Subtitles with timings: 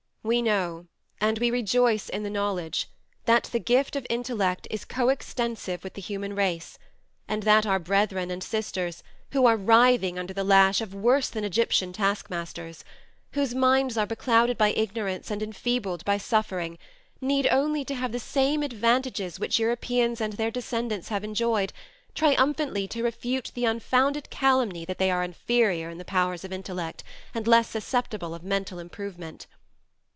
[0.23, 0.85] We know,
[1.19, 2.87] and we rejoice in the knowledge,
[3.25, 6.77] that the gift of intellect is co extensive with the human race,
[7.27, 9.01] and that our brethren and sisters,
[9.31, 12.85] who are writhing under the lash of worse than Egyptian taskmasters
[13.31, 16.77] whose minds are beclouded by ignorance and enfeebled by suffering,
[17.19, 21.73] need only to have the same advantages which Europeans and their descendants have enjoyed,
[22.13, 27.03] triumphantly to refute the unfounded calumny that they are inferior in the powers of intellect,
[27.33, 29.47] and less susceptible of mental improvement.